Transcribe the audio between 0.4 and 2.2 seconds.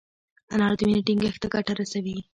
انار د وینې ټينګښت ته ګټه رسوي.